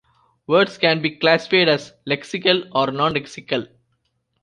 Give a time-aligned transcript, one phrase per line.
[0.47, 3.67] Words can be classified as lexical or nonlexical.